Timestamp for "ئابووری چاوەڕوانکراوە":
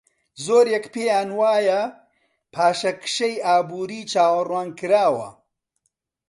3.45-5.29